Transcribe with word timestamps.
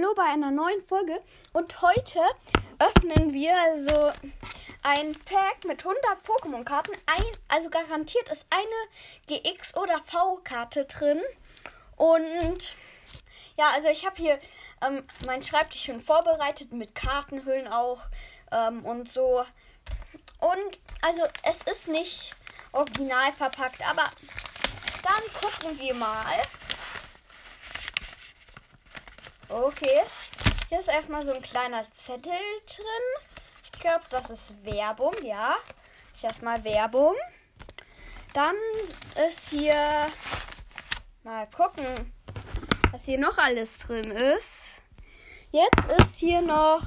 Hallo 0.00 0.14
bei 0.14 0.26
einer 0.32 0.52
neuen 0.52 0.80
Folge 0.80 1.20
und 1.52 1.82
heute 1.82 2.20
öffnen 2.78 3.32
wir 3.32 3.52
so 3.78 4.12
ein 4.84 5.12
Pack 5.24 5.64
mit 5.66 5.84
100 5.84 6.24
Pokémon-Karten. 6.24 6.92
Also 7.48 7.68
garantiert 7.68 8.28
ist 8.28 8.46
eine 8.48 9.40
GX- 9.40 9.76
oder 9.76 10.00
V-Karte 10.04 10.84
drin. 10.84 11.20
Und 11.96 12.76
ja, 13.56 13.70
also 13.74 13.88
ich 13.88 14.06
habe 14.06 14.14
hier 14.18 14.38
ähm, 14.86 15.02
meinen 15.26 15.42
Schreibtisch 15.42 15.86
schon 15.86 16.00
vorbereitet 16.00 16.72
mit 16.72 16.94
Kartenhüllen 16.94 17.66
auch 17.66 18.02
ähm, 18.52 18.84
und 18.84 19.12
so. 19.12 19.44
Und 20.38 20.78
also 21.02 21.22
es 21.42 21.62
ist 21.62 21.88
nicht 21.88 22.36
original 22.70 23.32
verpackt, 23.32 23.84
aber 23.84 24.04
dann 25.02 25.42
gucken 25.42 25.76
wir 25.80 25.94
mal. 25.94 26.40
Okay. 29.60 30.02
Hier 30.68 30.78
ist 30.78 30.88
erstmal 30.88 31.24
so 31.24 31.32
ein 31.32 31.42
kleiner 31.42 31.82
Zettel 31.90 32.32
drin. 32.66 33.34
Ich 33.64 33.72
glaube, 33.80 34.04
das 34.08 34.30
ist 34.30 34.54
Werbung, 34.64 35.14
ja. 35.24 35.56
Ist 36.12 36.22
erstmal 36.22 36.62
Werbung. 36.62 37.16
Dann 38.34 38.54
ist 39.26 39.48
hier. 39.48 39.74
Mal 41.24 41.48
gucken, 41.50 42.14
was 42.92 43.04
hier 43.04 43.18
noch 43.18 43.36
alles 43.36 43.78
drin 43.78 44.12
ist. 44.12 44.80
Jetzt 45.50 45.86
ist 45.98 46.18
hier 46.18 46.40
noch. 46.40 46.82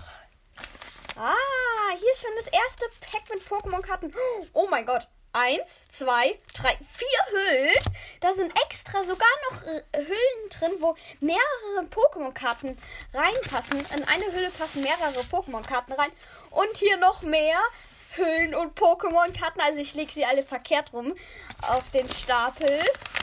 Ah, 1.17 1.91
hier 1.99 2.11
ist 2.13 2.21
schon 2.21 2.35
das 2.37 2.47
erste 2.47 2.85
Pack 3.01 3.29
mit 3.29 3.45
Pokémon-Karten. 3.45 4.13
Oh 4.53 4.67
mein 4.69 4.85
Gott. 4.85 5.09
Eins, 5.33 5.83
zwei, 5.89 6.37
drei, 6.53 6.77
vier 6.93 7.07
Hüllen. 7.31 7.75
Da 8.19 8.33
sind 8.33 8.51
extra 8.65 9.01
sogar 9.03 9.29
noch 9.49 9.63
äh, 9.63 9.81
Hüllen 9.93 10.49
drin, 10.49 10.71
wo 10.79 10.95
mehrere 11.21 11.85
Pokémon-Karten 11.89 12.77
reinpassen. 13.13 13.79
In 13.95 14.03
eine 14.03 14.25
Hülle 14.33 14.49
passen 14.49 14.81
mehrere 14.83 15.21
Pokémon-Karten 15.31 15.93
rein. 15.93 16.11
Und 16.49 16.77
hier 16.77 16.97
noch 16.97 17.21
mehr 17.21 17.59
Hüllen 18.15 18.55
und 18.55 18.77
Pokémon-Karten. 18.77 19.61
Also 19.61 19.79
ich 19.79 19.93
lege 19.93 20.11
sie 20.11 20.25
alle 20.25 20.43
verkehrt 20.43 20.91
rum 20.91 21.15
auf 21.61 21.89
den 21.91 22.09
Stapel. 22.09 22.81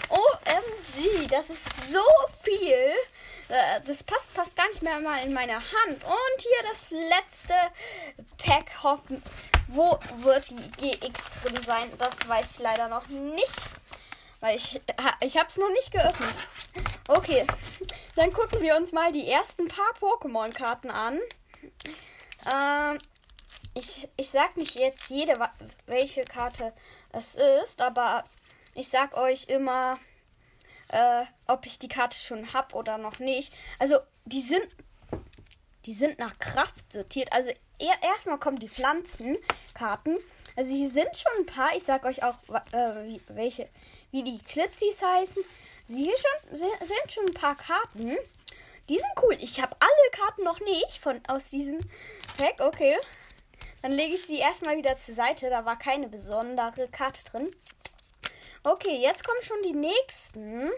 OMG, 0.09 1.27
das 1.28 1.50
ist 1.50 1.93
so 1.93 2.05
viel. 2.43 2.95
Äh, 3.49 3.81
das 3.87 4.03
passt 4.03 4.31
fast 4.31 4.57
gar 4.57 4.69
nicht 4.69 4.83
mehr 4.83 5.01
mal 5.01 5.25
in 5.25 5.33
meine 5.33 5.55
Hand. 5.55 6.05
Und 6.05 6.41
hier 6.41 6.69
das 6.71 6.91
letzte 6.91 7.55
Pack 8.37 8.83
hoffen. 8.83 9.23
Wo 9.69 9.99
wird 10.19 10.47
die 10.51 10.97
GX 10.99 11.31
drin 11.43 11.63
sein? 11.65 11.91
Das 11.99 12.29
weiß 12.29 12.53
ich 12.53 12.59
leider 12.61 12.89
noch 12.89 13.07
nicht. 13.09 13.61
Weil 14.41 14.57
ich, 14.57 14.81
ich 15.21 15.37
habe 15.37 15.49
es 15.49 15.57
noch 15.57 15.71
nicht 15.71 15.91
geöffnet. 15.91 16.35
Okay, 17.09 17.47
dann 18.17 18.33
gucken 18.33 18.61
wir 18.63 18.77
uns 18.77 18.93
mal 18.93 19.11
die 19.13 19.29
ersten 19.29 19.67
paar 19.67 19.95
Pokémon-Karten 19.99 20.91
an. 20.91 21.19
Ähm, 22.53 22.99
ich, 23.75 24.09
ich 24.17 24.29
sag 24.31 24.57
nicht 24.57 24.75
jetzt 24.77 25.11
jede, 25.11 25.35
welche 25.87 26.25
Karte 26.25 26.73
es 27.12 27.35
ist, 27.35 27.81
aber 27.81 28.25
ich 28.75 28.89
sag 28.89 29.17
euch 29.17 29.49
immer, 29.49 29.99
äh, 30.89 31.25
ob 31.47 31.67
ich 31.67 31.78
die 31.78 31.89
Karte 31.89 32.17
schon 32.17 32.53
hab 32.53 32.75
oder 32.75 32.98
noch 32.98 33.19
nicht. 33.19 33.53
Also, 33.78 33.98
die 34.25 34.42
sind, 34.42 34.67
die 35.86 35.92
sind 35.92 36.19
nach 36.19 36.39
Kraft 36.39 36.92
sortiert. 36.92 37.33
Also, 37.33 37.50
er, 37.78 38.03
erstmal 38.03 38.39
kommen 38.39 38.58
die 38.58 38.69
Pflanzenkarten. 38.69 40.19
Also, 40.56 40.75
hier 40.75 40.91
sind 40.91 41.16
schon 41.16 41.33
ein 41.39 41.47
paar. 41.47 41.77
Ich 41.77 41.84
sag 41.84 42.05
euch 42.05 42.22
auch, 42.22 42.36
äh, 42.72 43.05
wie, 43.05 43.20
welche, 43.28 43.69
wie 44.11 44.25
die 44.25 44.39
Klitzis 44.39 45.03
heißen. 45.03 45.42
Sie 45.89 46.05
hier 46.05 46.16
schon, 46.16 46.56
sind, 46.56 46.72
sind 46.81 47.12
schon 47.12 47.27
ein 47.27 47.34
paar 47.34 47.56
Karten. 47.56 48.16
Die 48.89 48.98
sind 48.98 49.11
cool. 49.22 49.36
Ich 49.41 49.61
habe 49.61 49.77
alle 49.78 50.11
Karten 50.12 50.44
noch 50.44 50.61
nicht 50.61 50.98
von 51.00 51.20
aus 51.28 51.50
diesem 51.50 51.78
Pack. 52.39 52.61
Okay. 52.61 52.97
Dann 53.82 53.93
lege 53.93 54.15
ich 54.15 54.22
sie 54.22 54.38
erstmal 54.38 54.77
wieder 54.77 54.97
zur 54.98 55.15
Seite. 55.15 55.50
Da 55.50 55.65
war 55.65 55.78
keine 55.78 56.09
besondere 56.09 56.88
Karte 56.88 57.25
drin. 57.25 57.54
Okay, 58.65 58.99
jetzt 59.01 59.25
kommen 59.25 59.41
schon 59.43 59.63
die 59.63 59.75
nächsten. 59.75 60.71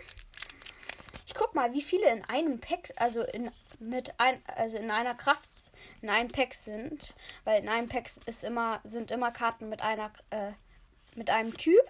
Ich 1.26 1.34
guck 1.34 1.54
mal, 1.54 1.72
wie 1.72 1.82
viele 1.82 2.10
in 2.10 2.24
einem 2.26 2.60
Pack, 2.60 2.92
also 2.96 3.22
in 3.22 3.50
mit 3.78 4.12
ein, 4.18 4.42
also 4.56 4.76
in 4.76 4.90
einer 4.90 5.14
Kraft 5.14 5.48
in 6.02 6.10
einem 6.10 6.28
Pack 6.28 6.52
sind, 6.52 7.14
weil 7.44 7.62
in 7.62 7.68
einem 7.68 7.88
Pack 7.88 8.10
ist 8.26 8.44
immer 8.44 8.80
sind 8.84 9.10
immer 9.10 9.30
Karten 9.32 9.70
mit 9.70 9.80
einer 9.80 10.12
äh, 10.30 10.52
mit 11.14 11.30
einem 11.30 11.56
Typ. 11.56 11.82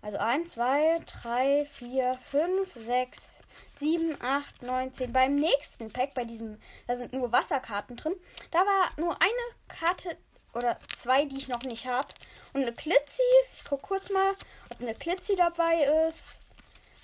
Also 0.00 0.18
1, 0.18 0.50
2, 0.52 1.00
3, 1.22 1.66
4, 1.70 2.18
5, 2.24 2.74
6, 2.74 3.40
7, 3.76 4.16
8, 4.20 4.62
9, 4.62 4.92
10. 4.92 5.12
Beim 5.14 5.34
nächsten 5.34 5.90
Pack, 5.90 6.12
bei 6.12 6.24
diesem, 6.24 6.60
da 6.86 6.94
sind 6.94 7.14
nur 7.14 7.32
Wasserkarten 7.32 7.96
drin. 7.96 8.14
Da 8.50 8.58
war 8.58 8.92
nur 8.98 9.20
eine 9.22 9.32
Karte 9.66 10.18
oder 10.52 10.78
zwei, 10.94 11.24
die 11.24 11.38
ich 11.38 11.48
noch 11.48 11.62
nicht 11.62 11.86
habe. 11.86 12.08
Und 12.54 12.62
eine 12.62 12.72
Klitzi. 12.72 13.22
Ich 13.52 13.64
gucke 13.64 13.82
kurz 13.82 14.10
mal, 14.10 14.32
ob 14.70 14.80
eine 14.80 14.94
Klitzi 14.94 15.36
dabei 15.36 16.06
ist. 16.08 16.40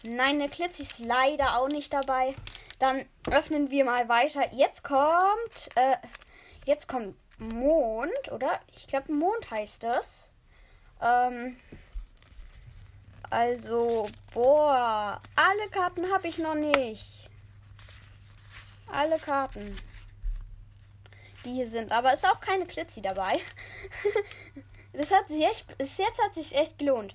Nein, 0.03 0.37
eine 0.37 0.49
Klitzi 0.49 0.83
ist 0.83 1.01
leider 1.01 1.59
auch 1.59 1.69
nicht 1.69 1.93
dabei. 1.93 2.35
Dann 2.79 3.05
öffnen 3.31 3.71
wir 3.71 3.85
mal 3.85 4.09
weiter. 4.09 4.51
Jetzt 4.55 4.83
kommt, 4.83 5.69
äh, 5.75 5.97
jetzt 6.65 6.89
kommt 6.89 7.17
Mond, 7.39 8.33
oder? 8.33 8.61
Ich 8.73 8.87
glaube, 8.87 9.13
Mond 9.13 9.51
heißt 9.51 9.83
das. 9.83 10.31
Ähm, 11.03 11.57
also, 13.29 14.09
boah, 14.33 15.21
alle 15.37 15.69
Karten 15.71 16.11
habe 16.11 16.29
ich 16.29 16.39
noch 16.39 16.55
nicht. 16.55 17.29
Alle 18.91 19.19
Karten 19.19 19.77
die 21.45 21.55
hier 21.55 21.69
sind. 21.69 21.93
Aber 21.93 22.13
ist 22.13 22.27
auch 22.27 22.41
keine 22.41 22.67
Klitzi 22.67 23.03
dabei. 23.03 23.33
das 24.93 25.11
hat 25.11 25.29
sich 25.29 25.45
echt, 25.45 25.79
bis 25.79 25.99
jetzt 25.99 26.23
hat 26.23 26.35
sich 26.35 26.55
echt 26.55 26.79
gelohnt. 26.79 27.15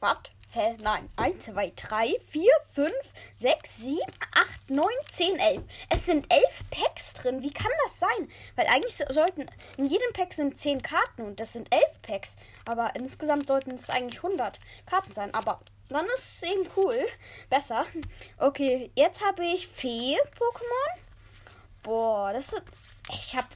Was? 0.00 0.18
Hä? 0.52 0.76
Nein. 0.82 1.10
1, 1.16 1.46
2, 1.46 1.72
3, 1.74 2.14
4, 2.28 2.50
5, 2.74 2.92
6, 3.40 3.76
7, 3.76 3.98
8, 4.34 4.70
9, 4.70 4.86
10, 5.10 5.36
11. 5.36 5.62
Es 5.88 6.06
sind 6.06 6.32
11 6.32 6.44
Packs 6.70 7.12
drin. 7.14 7.42
Wie 7.42 7.52
kann 7.52 7.72
das 7.82 7.98
sein? 7.98 8.30
Weil 8.54 8.66
eigentlich 8.68 8.94
sollten, 8.94 9.46
in 9.78 9.86
jedem 9.86 10.12
Pack 10.12 10.32
sind 10.32 10.56
10 10.56 10.82
Karten 10.82 11.22
und 11.22 11.40
das 11.40 11.54
sind 11.54 11.72
11 11.74 11.84
Packs. 12.02 12.36
Aber 12.66 12.94
insgesamt 12.94 13.48
sollten 13.48 13.72
es 13.72 13.90
eigentlich 13.90 14.22
100 14.22 14.60
Karten 14.86 15.12
sein. 15.12 15.34
Aber 15.34 15.60
dann 15.88 16.06
ist 16.14 16.42
es 16.42 16.48
eben 16.48 16.68
cool. 16.76 17.04
Besser. 17.50 17.84
Okay, 18.38 18.92
jetzt 18.94 19.24
habe 19.24 19.44
ich 19.44 19.66
Fee-Pokémon. 19.66 21.03
Boah, 21.84 22.32
das 22.32 22.52
ist. 22.52 22.62
Ich 23.10 23.36
habe. 23.36 23.46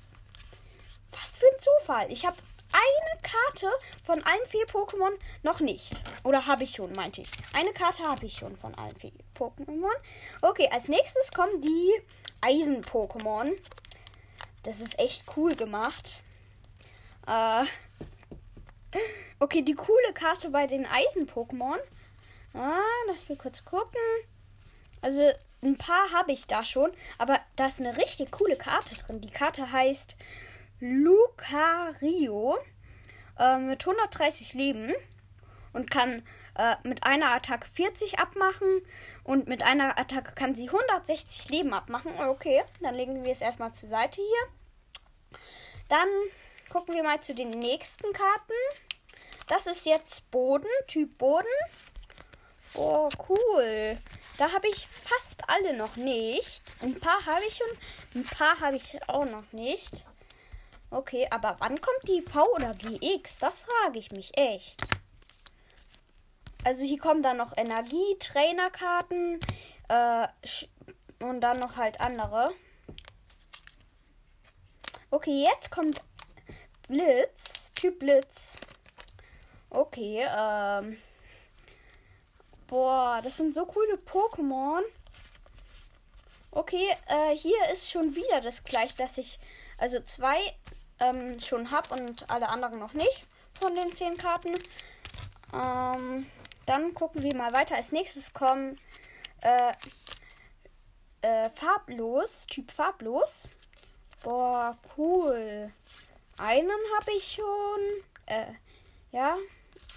Was 1.11 1.39
für 1.39 1.47
ein 1.47 1.59
Zufall. 1.59 2.13
Ich 2.13 2.25
habe 2.25 2.37
eine 2.71 3.23
Karte 3.23 3.67
von 4.07 4.23
allen 4.23 4.47
Fee-Pokémon 4.47 5.13
noch 5.43 5.61
nicht. 5.61 6.03
Oder 6.23 6.47
habe 6.47 6.65
ich 6.65 6.73
schon, 6.73 6.93
meinte 6.93 7.23
ich. 7.23 7.31
Eine 7.53 7.73
Karte 7.73 8.05
habe 8.05 8.27
ich 8.27 8.35
schon 8.35 8.57
von 8.57 8.75
allen 8.77 8.95
Fee-Pokémon. 8.97 9.95
Okay, 10.43 10.69
als 10.71 10.87
nächstes 10.87 11.33
kommen 11.33 11.61
die 11.61 12.01
Eisen-Pokémon. 12.43 13.51
Das 14.63 14.81
ist 14.81 14.99
echt 15.01 15.25
cool 15.37 15.55
gemacht. 15.55 16.23
Äh. 17.27 17.65
Okay, 19.41 19.63
die 19.63 19.75
coole 19.75 20.13
Karte 20.15 20.49
bei 20.49 20.67
den 20.67 20.85
Eisen-Pokémon 20.85 21.79
Ah, 22.55 22.81
lass 23.07 23.29
mich 23.29 23.39
kurz 23.39 23.65
gucken. 23.65 24.01
Also 25.01 25.31
ein 25.63 25.77
paar 25.77 26.13
habe 26.13 26.33
ich 26.33 26.47
da 26.47 26.65
schon, 26.65 26.93
aber 27.19 27.41
da 27.57 27.67
ist 27.67 27.81
eine 27.81 27.97
richtig 27.97 28.31
coole 28.31 28.57
Karte 28.57 28.95
drin. 28.97 29.21
Die 29.21 29.31
Karte 29.31 29.73
heißt 29.73 30.17
Lucario 30.81 32.57
äh, 33.39 33.59
mit 33.59 33.87
130 33.87 34.55
Leben 34.55 34.93
und 35.73 35.91
kann 35.91 36.23
äh, 36.57 36.77
mit 36.85 37.05
einer 37.05 37.33
Attacke 37.33 37.69
40 37.73 38.19
abmachen 38.19 38.83
und 39.25 39.49
mit 39.49 39.63
einer 39.63 39.99
Attacke 39.99 40.35
kann 40.35 40.55
sie 40.55 40.67
160 40.67 41.51
Leben 41.51 41.73
abmachen. 41.73 42.13
Okay, 42.21 42.63
dann 42.81 42.95
legen 42.95 43.25
wir 43.25 43.33
es 43.33 43.41
erstmal 43.41 43.73
zur 43.73 43.89
Seite 43.89 44.21
hier. 44.21 45.39
Dann 45.89 46.09
gucken 46.69 46.95
wir 46.95 47.03
mal 47.03 47.21
zu 47.21 47.35
den 47.35 47.51
nächsten 47.51 48.13
Karten. 48.13 48.53
Das 49.49 49.67
ist 49.67 49.87
jetzt 49.87 50.31
Boden, 50.31 50.69
Typ 50.87 51.17
Boden. 51.17 51.47
Oh, 52.75 53.09
cool. 53.29 53.99
Da 54.39 54.53
habe 54.53 54.69
ich 54.69 54.87
fast 54.87 55.43
alle 55.49 55.77
noch 55.77 55.97
nicht. 55.97 56.63
Ein 56.81 56.99
paar 56.99 57.27
habe 57.27 57.43
ich 57.49 57.57
schon, 57.57 57.67
ein 58.15 58.25
paar 58.25 58.61
habe 58.61 58.77
ich 58.77 58.97
auch 59.09 59.25
noch 59.25 59.53
nicht. 59.53 60.05
Okay, 60.91 61.27
aber 61.31 61.57
wann 61.59 61.79
kommt 61.81 62.07
die 62.07 62.23
V 62.23 62.47
oder 62.55 62.73
GX? 62.75 63.39
Das 63.41 63.59
frage 63.59 63.99
ich 63.99 64.13
mich 64.13 64.39
echt. 64.39 64.81
Also 66.65 66.85
hier 66.85 67.01
kommen 67.01 67.25
dann 67.25 67.37
noch 67.37 67.53
Energie, 67.57 68.17
Trainerkarten 68.21 69.41
äh, 69.89 70.29
und 71.19 71.41
dann 71.41 71.59
noch 71.59 71.77
halt 71.77 72.01
andere. 72.01 72.53
Okay, 75.11 75.45
jetzt 75.49 75.73
kommt 75.73 76.01
Blitz, 76.87 77.73
Typ 77.75 77.99
Blitz. 77.99 78.55
Okay, 79.71 80.25
ähm. 80.31 80.99
Boah, 82.69 83.21
das 83.23 83.39
sind 83.39 83.55
so 83.55 83.65
coole 83.65 83.97
Pokémon. 83.97 84.83
Okay, 86.51 86.87
äh, 87.09 87.35
hier 87.35 87.57
ist 87.73 87.91
schon 87.91 88.15
wieder 88.15 88.41
das 88.43 88.63
gleiche, 88.63 88.97
dass 88.99 89.17
ich 89.17 89.39
also 89.79 90.01
zwei 90.01 90.39
ähm, 91.01 91.39
schon 91.41 91.71
habe 91.71 91.95
und 91.95 92.29
alle 92.31 92.49
anderen 92.49 92.79
noch 92.79 92.93
nicht 92.93 93.25
von 93.59 93.75
den 93.75 93.93
zehn 93.93 94.19
Karten. 94.19 94.55
Ähm, 95.55 96.27
dann 96.67 96.93
gucken 96.93 97.23
wir 97.23 97.35
mal 97.35 97.53
weiter. 97.53 97.75
Als 97.75 97.93
nächstes 97.93 98.35
kommen 98.35 98.79
äh, 99.41 99.73
äh, 101.23 101.49
farblos, 101.51 102.47
Typ 102.47 102.71
farblos. 102.71 103.49
Boah, 104.23 104.77
cool. 104.97 105.73
Einen 106.37 106.71
habe 106.99 107.13
ich 107.17 107.33
schon. 107.33 107.81
Äh, 108.27 108.53
ja. 109.13 109.37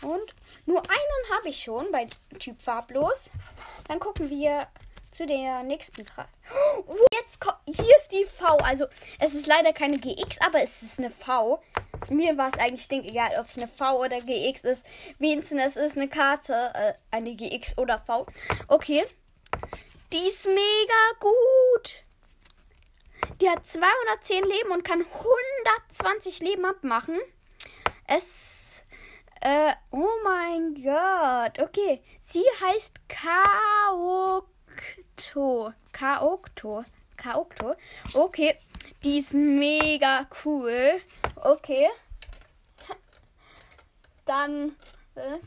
Und 0.02 0.34
nur 0.66 0.80
einen 0.80 1.38
habe 1.38 1.50
ich 1.50 1.64
schon 1.64 1.92
bei 1.92 2.08
Typ 2.40 2.62
farblos. 2.62 3.30
Dann 3.88 4.00
gucken 4.00 4.30
wir 4.30 4.60
zu 5.12 5.26
der 5.26 5.64
nächsten 5.64 6.06
Karte. 6.06 6.32
Oh, 6.88 6.96
jetzt 7.14 7.40
kommt. 7.42 7.58
Hier 7.66 7.98
ist 7.98 8.12
die 8.12 8.26
V. 8.26 8.58
Also, 8.58 8.86
es 9.20 9.34
ist 9.34 9.46
leider 9.46 9.74
keine 9.74 10.00
GX, 10.00 10.40
aber 10.40 10.64
es 10.64 10.82
ist 10.84 11.00
eine 11.00 11.12
V. 11.12 11.62
Mir 12.10 12.38
war 12.38 12.50
es 12.50 12.60
eigentlich 12.60 12.84
stinkegal, 12.84 13.32
ob 13.40 13.48
es 13.48 13.58
eine 13.58 13.68
V 13.68 14.00
oder 14.00 14.20
GX 14.22 14.62
ist. 14.62 14.86
Wenigstens 15.20 15.62
es 15.62 15.76
ist 15.76 15.98
eine 15.98 16.08
Karte, 16.08 16.72
äh, 16.74 16.94
eine 17.12 17.36
GX 17.36 17.78
oder 17.78 18.00
V. 18.00 18.26
Okay. 18.68 19.04
Die 20.14 20.28
ist 20.28 20.46
mega 20.46 21.20
gut. 21.20 22.04
Die 23.40 23.50
hat 23.50 23.66
210 23.66 24.44
Leben 24.44 24.72
und 24.72 24.84
kann 24.84 25.06
120 25.90 26.40
Leben 26.40 26.66
abmachen. 26.66 27.20
Es. 28.08 28.84
Äh, 29.42 29.74
oh 29.92 30.08
mein 30.24 30.76
Gott. 30.76 31.60
Okay. 31.60 32.02
Sie 32.28 32.44
heißt 32.62 32.94
Kaok. 33.10 34.48
Kaokto. 35.22 35.74
Kaokto. 35.92 36.86
Kaokto. 37.18 37.76
Okay. 38.14 38.58
Die 39.04 39.20
ist 39.20 39.34
mega 39.34 40.28
cool. 40.44 41.02
Okay. 41.36 41.90
Dann. 44.26 44.76
Äh, 45.16 45.38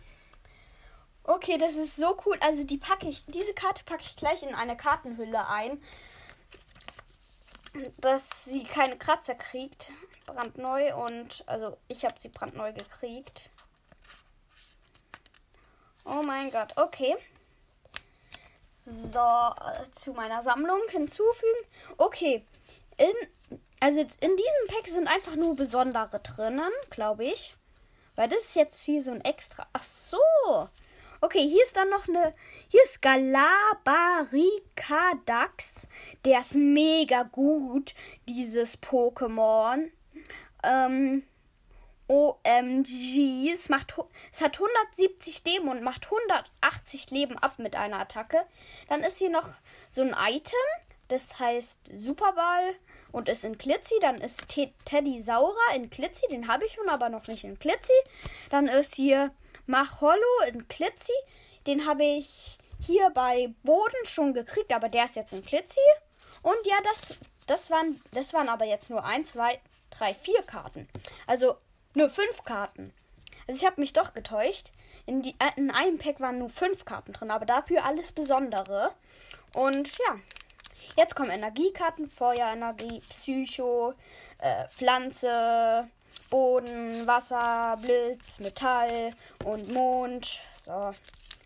okay, 1.25 1.59
das 1.59 1.75
ist 1.75 1.97
so 1.97 2.17
cool. 2.27 2.37
Also 2.41 2.65
die 2.65 2.79
packe 2.79 3.09
ich. 3.09 3.25
Diese 3.27 3.55
Karte 3.55 3.85
packe 3.85 4.03
ich 4.03 4.17
gleich 4.17 4.43
in 4.43 4.55
eine 4.55 4.77
Kartenhülle 4.77 5.49
ein. 5.49 5.83
Dass 7.99 8.45
sie 8.45 8.65
keine 8.65 8.97
Kratzer 8.97 9.35
kriegt. 9.35 9.91
Brandneu 10.27 10.95
und. 10.97 11.45
Also 11.47 11.77
ich 11.89 12.05
habe 12.05 12.19
sie 12.19 12.29
brandneu 12.29 12.73
gekriegt. 12.73 13.51
Oh 16.05 16.23
mein 16.23 16.51
Gott. 16.51 16.73
Okay. 16.77 17.17
So, 18.87 19.19
äh, 19.19 19.91
zu 19.95 20.13
meiner 20.13 20.43
Sammlung 20.43 20.81
hinzufügen. 20.91 21.65
Okay. 21.97 22.45
In, 22.99 23.15
also 23.81 24.01
in 24.01 24.37
diesem 24.37 24.67
Pack 24.69 24.87
sind 24.87 25.09
einfach 25.09 25.37
nur 25.37 25.57
besondere 25.57 26.21
drinnen, 26.21 26.71
glaube 26.91 27.25
ich. 27.25 27.57
Weil 28.17 28.29
das 28.29 28.41
ist 28.41 28.57
jetzt 28.57 28.85
hier 28.85 29.03
so 29.03 29.11
ein 29.11 29.23
extra. 29.23 29.67
Ach 29.73 29.83
so. 29.83 30.19
Okay, 31.21 31.49
hier 31.49 31.63
ist 31.63 31.77
dann 31.77 31.89
noch 31.89 32.07
eine. 32.07 32.33
Hier 32.69 32.83
ist 32.83 33.01
Galabaricadax. 33.01 35.89
Der 36.25 36.41
ist 36.41 36.55
mega 36.55 37.23
gut, 37.23 37.95
dieses 38.29 38.83
Pokémon. 38.83 39.91
Ähm, 40.63 41.23
OMG. 42.09 43.51
Es, 43.53 43.69
macht, 43.69 43.95
es 44.33 44.41
hat 44.41 44.57
170 44.57 45.45
Leben 45.45 45.69
und 45.69 45.83
macht 45.83 46.07
180 46.07 47.11
Leben 47.11 47.39
ab 47.39 47.59
mit 47.59 47.77
einer 47.77 48.01
Attacke. 48.01 48.45
Dann 48.89 49.03
ist 49.03 49.19
hier 49.19 49.31
noch 49.31 49.49
so 49.89 50.03
ein 50.03 50.15
Item. 50.27 50.59
Das 51.09 51.39
heißt 51.39 51.91
Superball 51.99 52.75
und 53.13 53.29
ist 53.29 53.45
in 53.45 53.59
Glitzy. 53.59 53.95
Dann 54.01 54.17
ist 54.17 54.49
Teddy 54.49 55.21
Saurer 55.21 55.75
in 55.75 55.91
Glitzy. 55.91 56.27
Den 56.29 56.49
habe 56.49 56.65
ich 56.65 56.73
schon, 56.73 56.89
aber 56.89 57.09
noch 57.09 57.27
nicht 57.27 57.45
in 57.45 57.59
Glitzy. 57.59 57.93
Dann 58.51 58.69
ist 58.69 58.95
hier 58.95 59.31
Machollo 59.67 60.43
in 60.49 60.67
Glitzy. 60.69 61.13
Den 61.67 61.87
habe 61.87 62.05
ich 62.05 62.59
hier 62.81 63.11
bei 63.11 63.55
Boden 63.63 64.05
schon 64.05 64.35
gekriegt, 64.35 64.73
aber 64.73 64.89
der 64.89 65.05
ist 65.05 65.17
jetzt 65.17 65.33
in 65.33 65.43
Glitzy. 65.43 65.81
Und 66.43 66.67
ja, 66.67 66.77
das, 66.85 67.19
das, 67.47 67.71
waren, 67.71 68.03
das 68.13 68.35
waren 68.35 68.49
aber 68.49 68.67
jetzt 68.67 68.91
nur 68.91 69.05
1, 69.05 69.33
2, 69.33 69.61
3, 69.91 70.15
4 70.15 70.43
Karten. 70.43 70.89
Also 71.27 71.57
nur 71.95 72.11
fünf 72.11 72.45
Karten. 72.45 72.93
Also 73.47 73.59
ich 73.61 73.67
habe 73.67 73.81
mich 73.81 73.93
doch 73.93 74.15
getäuscht. 74.15 74.71
In, 75.07 75.23
die, 75.23 75.35
äh, 75.39 75.51
in 75.57 75.71
einem 75.71 75.99
Pack 75.99 76.21
waren 76.21 76.39
nur 76.39 76.51
fünf 76.51 76.85
Karten 76.85 77.13
drin, 77.13 77.31
aber 77.31 77.45
dafür 77.47 77.85
alles 77.85 78.13
Besondere. 78.13 78.91
Und 79.55 79.89
ja, 79.99 80.17
jetzt 80.97 81.15
kommen 81.15 81.31
Energiekarten, 81.31 82.09
Feuerenergie, 82.09 83.01
Psycho, 83.11 83.95
äh, 84.39 84.67
Pflanze, 84.69 85.89
Boden, 86.31 87.07
Wasser, 87.07 87.79
Blitz, 87.81 88.39
Metall 88.41 89.15
und 89.45 89.73
Mond. 89.73 90.41
So, 90.65 90.95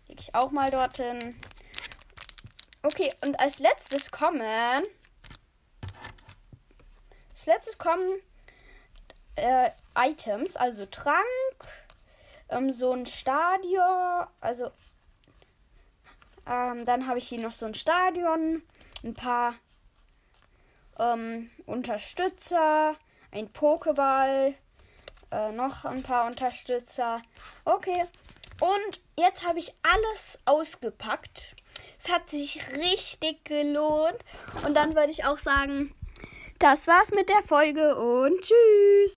lege 0.07 0.21
ich 0.21 0.33
auch 0.33 0.51
mal 0.51 0.71
dorthin. 0.71 1.35
Okay, 2.81 3.11
und 3.25 3.37
als 3.39 3.59
letztes 3.59 4.09
kommen. 4.09 4.41
Als 7.31 7.45
letztes 7.45 7.77
kommen 7.77 8.21
äh, 9.39 9.71
Items, 9.95 10.55
also 10.55 10.85
Trank, 10.85 11.17
ähm, 12.49 12.71
so 12.71 12.93
ein 12.93 13.05
Stadion, 13.05 14.27
also 14.41 14.71
ähm, 16.47 16.85
dann 16.85 17.07
habe 17.07 17.19
ich 17.19 17.27
hier 17.27 17.39
noch 17.39 17.53
so 17.53 17.65
ein 17.65 17.73
Stadion, 17.73 18.63
ein 19.03 19.13
paar 19.13 19.53
ähm, 20.97 21.49
Unterstützer, 21.65 22.95
ein 23.31 23.51
Pokéball, 23.53 24.55
äh, 25.31 25.51
noch 25.51 25.85
ein 25.85 26.03
paar 26.03 26.25
Unterstützer. 26.25 27.21
Okay. 27.65 28.05
Und 28.61 28.99
jetzt 29.15 29.47
habe 29.47 29.59
ich 29.59 29.73
alles 29.83 30.39
ausgepackt. 30.45 31.55
Es 31.97 32.11
hat 32.11 32.29
sich 32.29 32.59
richtig 32.75 33.45
gelohnt. 33.45 34.17
Und 34.65 34.73
dann 34.73 34.95
würde 34.95 35.11
ich 35.11 35.23
auch 35.23 35.37
sagen, 35.37 35.95
das 36.59 36.87
war's 36.87 37.11
mit 37.11 37.29
der 37.29 37.41
Folge 37.41 37.95
und 37.95 38.41
tschüss. 38.41 39.07